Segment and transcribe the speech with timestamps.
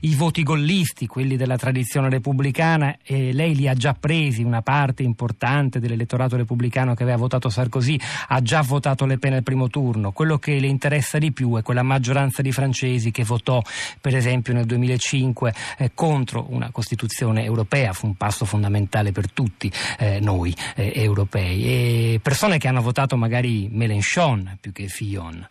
[0.00, 5.02] i voti gollisti, quelli della tradizione repubblicana, e lei li ha già presi, una parte
[5.02, 10.12] importante dell'elettorato repubblicano che aveva votato Sarkozy ha già votato Le Pen al primo turno.
[10.12, 13.62] Quello che le interessa di più è quella maggioranza di francesi che votò,
[14.00, 19.70] per esempio, nel 2005 eh, contro una Costituzione europea, fu un passo fondamentale per tutti
[19.98, 21.64] eh, noi eh, europei.
[21.64, 25.46] E persone che hanno votato magari Mélenchon più che Fillon.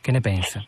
[0.00, 0.64] Che ne pensa?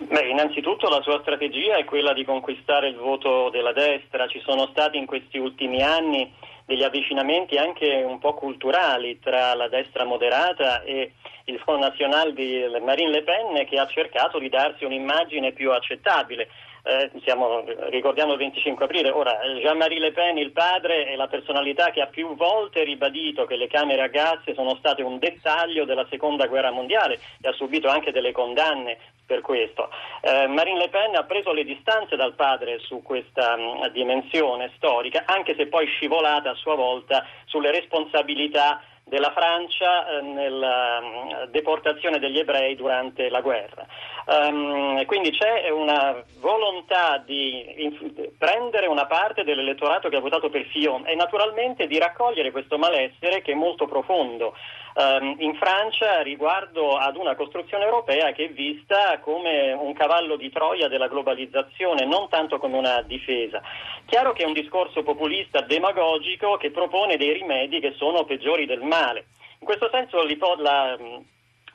[0.00, 4.28] Beh, innanzitutto la sua strategia è quella di conquistare il voto della destra.
[4.28, 6.32] Ci sono stati in questi ultimi anni
[6.64, 11.12] degli avvicinamenti anche un po' culturali tra la destra moderata e
[11.46, 16.48] il Front National di Marine Le Pen che ha cercato di darsi un'immagine più accettabile
[16.88, 19.10] eh, siamo, ricordiamo il 25 aprile.
[19.10, 23.56] Ora, Jean-Marie Le Pen, il padre, è la personalità che ha più volte ribadito che
[23.56, 27.88] le camere a gas sono state un dettaglio della seconda guerra mondiale e ha subito
[27.88, 28.96] anche delle condanne
[29.28, 29.90] per questo.
[30.22, 34.72] Eh, Marine Le Pen ha preso le distanze dal padre su questa mh, mm, dimensione
[34.76, 41.50] storica, anche se poi scivolata a sua volta sulle responsabilità della Francia eh, nella mm,
[41.50, 43.86] deportazione degli ebrei durante la guerra.
[44.28, 50.64] Um, quindi c'è una volontà di inf- prendere una parte dell'elettorato che ha votato per
[50.66, 54.54] Fillon e naturalmente di raccogliere questo malessere che è molto profondo
[54.98, 60.50] um, in Francia riguardo ad una costruzione europea che è vista come un cavallo di
[60.50, 63.62] Troia della globalizzazione, non tanto come una difesa.
[64.06, 68.82] Chiaro che è un discorso populista demagogico che propone dei rimedi che sono peggiori del
[68.82, 69.26] male.
[69.60, 70.22] In questo senso
[70.58, 70.96] la,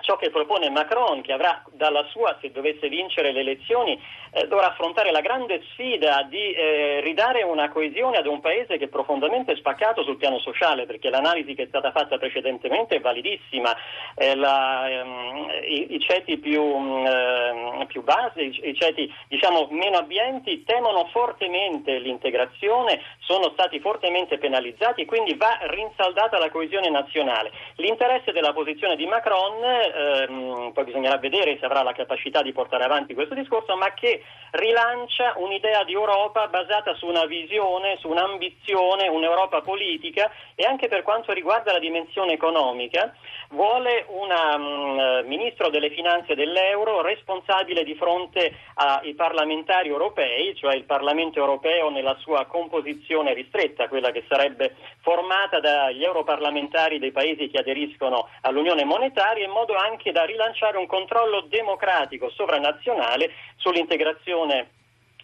[0.03, 3.99] ciò che propone Macron, che avrà dalla sua, se dovesse vincere le elezioni,
[4.31, 8.85] eh, dovrà affrontare la grande sfida di eh, ridare una coesione ad un paese che
[8.85, 13.75] è profondamente spaccato sul piano sociale, perché l'analisi che è stata fatta precedentemente è validissima.
[14.15, 20.63] Eh, la, ehm, i, i, ceti più, ehm, più base, i, ceti diciamo, meno abbienti
[20.63, 27.51] temono fortemente l'integrazione, sono stati fortemente penalizzati quindi va rinsaldata la coesione nazionale.
[27.75, 29.61] L'interesse della posizione di Macron
[29.93, 34.23] ehm, poi bisognerà vedere se avrà la capacità di portare avanti questo discorso, ma che
[34.51, 41.03] rilancia un'idea di Europa basata su una visione, su un'ambizione, un'Europa politica e anche per
[41.03, 43.13] quanto riguarda la dimensione economica
[43.49, 50.83] vuole un mm, ministro delle finanze dell'euro responsabile di fronte ai parlamentari europei, cioè il
[50.83, 57.59] Parlamento europeo nella sua composizione ristretta, quella che sarebbe formata dagli europarlamentari dei paesi che
[57.59, 64.69] aderiscono all'Unione monetaria, in modo anche da rilanciare un controllo democratico sovranazionale sull'integrazione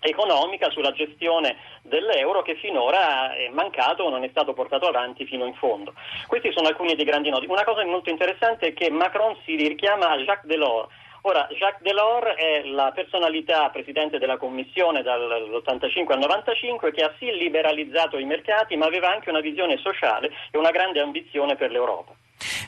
[0.01, 5.45] economica sulla gestione dell'euro che finora è mancato o non è stato portato avanti fino
[5.45, 5.93] in fondo.
[6.27, 7.47] Questi sono alcuni dei grandi nodi.
[7.47, 10.87] Una cosa molto interessante è che Macron si richiama a Jacques Delors.
[11.23, 17.29] Ora, Jacques Delors è la personalità presidente della Commissione dall'85 al 95 che ha sì
[17.35, 22.13] liberalizzato i mercati, ma aveva anche una visione sociale e una grande ambizione per l'Europa.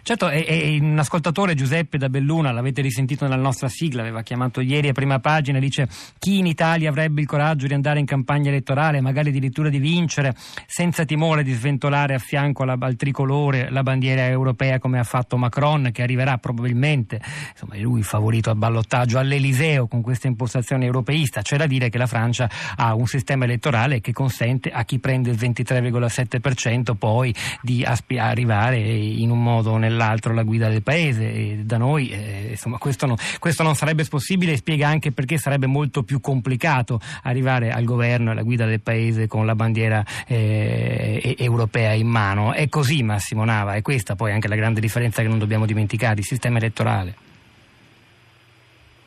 [0.03, 4.59] Certo, è, è un ascoltatore Giuseppe da Belluna, l'avete risentito nella nostra sigla, aveva chiamato
[4.59, 8.49] ieri a prima pagina, dice chi in Italia avrebbe il coraggio di andare in campagna
[8.49, 10.33] elettorale, magari addirittura di vincere,
[10.65, 15.37] senza timore di sventolare a fianco alla, al tricolore la bandiera europea come ha fatto
[15.37, 21.43] Macron, che arriverà probabilmente, insomma è lui favorito al ballottaggio all'Eliseo con questa impostazione europeista.
[21.43, 25.29] C'è da dire che la Francia ha un sistema elettorale che consente a chi prende
[25.29, 31.31] il 23,7% poi di aspi- arrivare in un modo o nell'altro la guida del paese
[31.31, 35.37] e da noi eh, insomma, questo, no, questo, non sarebbe possibile e spiega anche perché
[35.37, 40.03] sarebbe molto più complicato arrivare al governo e alla guida del paese con la bandiera
[40.27, 42.53] eh, europea in mano.
[42.53, 46.19] È così Massimo Nava, è questa poi anche la grande differenza che non dobbiamo dimenticare,
[46.19, 47.15] il sistema elettorale.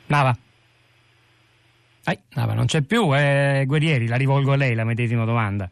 [0.07, 0.37] Nava?
[2.35, 5.71] Nava non c'è più, eh, Guerrieri, la rivolgo a lei la medesima domanda.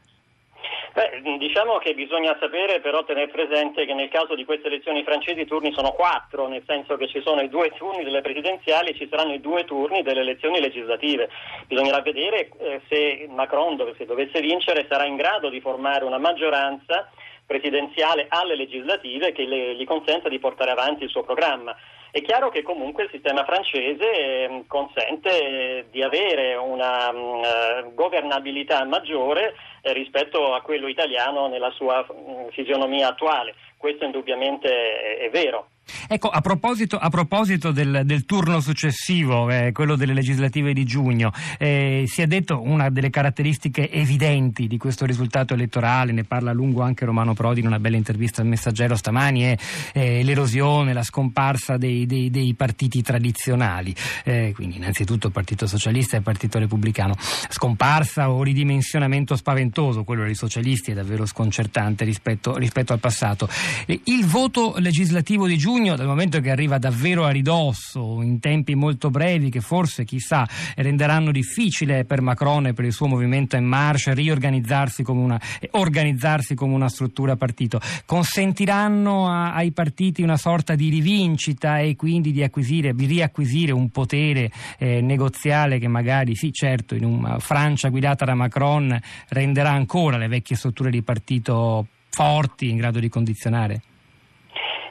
[1.43, 5.47] Diciamo che bisogna sapere però tenere presente che nel caso di queste elezioni francesi i
[5.47, 9.09] turni sono quattro, nel senso che ci sono i due turni delle presidenziali e ci
[9.11, 11.29] saranno i due turni delle elezioni legislative.
[11.67, 17.11] Bisognerà vedere eh, se Macron, se dovesse vincere, sarà in grado di formare una maggioranza
[17.45, 21.77] presidenziale alle legislative che le, gli consenta di portare avanti il suo programma.
[22.14, 28.85] È chiaro che comunque il sistema francese eh, consente eh, di avere una uh, governabilità
[28.85, 33.55] maggiore eh, rispetto a quello italiano nella sua uh, fisionomia attuale.
[33.82, 35.67] Questo indubbiamente è, è vero.
[36.08, 41.32] Ecco, a proposito, a proposito del, del, turno successivo, eh, quello delle legislative di giugno,
[41.58, 46.55] eh, si è detto una delle caratteristiche evidenti di questo risultato elettorale, ne parla a
[46.55, 49.56] lungo anche Romano Prodi in una bella intervista al Messaggero stamani, è
[49.93, 53.94] eh, l'erosione, la scomparsa dei, dei, dei partiti tradizionali,
[54.25, 57.14] eh, quindi innanzitutto il Partito Socialista e il Partito Repubblicano.
[57.19, 63.49] Scomparsa o ridimensionamento spaventoso, quello dei socialisti è davvero sconcertante rispetto, rispetto al passato.
[63.87, 69.11] Il voto legislativo di giugno dal momento che arriva davvero a ridosso, in tempi molto
[69.11, 74.15] brevi, che forse, chissà, renderanno difficile per Macron e per il suo movimento in marcia
[74.15, 75.41] riorganizzarsi come una,
[75.71, 82.33] organizzarsi come una struttura partito, consentiranno a, ai partiti una sorta di rivincita e quindi
[82.33, 87.89] di, acquisire, di riacquisire un potere eh, negoziale che magari, sì certo, in una Francia
[87.89, 88.99] guidata da Macron
[89.29, 93.81] renderà ancora le vecchie strutture di partito forti in grado di condizionare?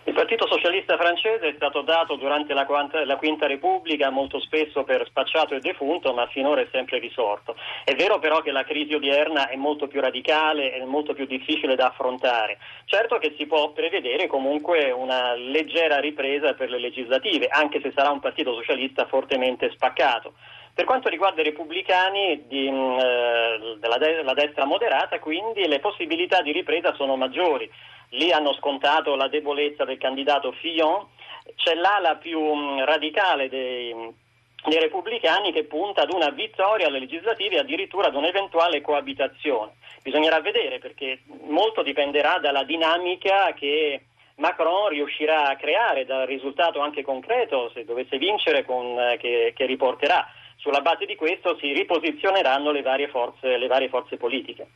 [0.03, 2.65] Il Partito Socialista francese è stato dato durante la,
[3.05, 7.55] la, Quinta Repubblica molto spesso per spacciato e defunto, ma finora è sempre risorto.
[7.83, 11.75] È vero però che la crisi odierna è molto più radicale e molto più difficile
[11.75, 12.57] da affrontare.
[12.85, 18.09] Certo che si può prevedere comunque una leggera ripresa per le legislative, anche se sarà
[18.09, 20.33] un Partito Socialista fortemente spaccato.
[20.73, 26.51] Per quanto riguarda i repubblicani di, eh, della de- destra moderata, quindi le possibilità di
[26.51, 27.69] ripresa sono maggiori
[28.11, 31.05] lì hanno scontato la debolezza del candidato Fillon,
[31.55, 33.93] c'è l'ala più mm, radicale dei,
[34.65, 39.73] dei repubblicani che punta ad una vittoria alle legislative e addirittura ad un'eventuale coabitazione.
[40.01, 47.03] Bisognerà vedere perché molto dipenderà dalla dinamica che Macron riuscirà a creare, dal risultato anche
[47.03, 50.27] concreto, se dovesse vincere, con, eh, che, che, riporterà.
[50.61, 54.67] Sulla base di questo si riposizioneranno le varie forze, le varie forze politiche.